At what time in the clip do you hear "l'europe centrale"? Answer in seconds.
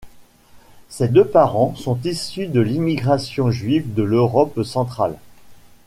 4.01-5.13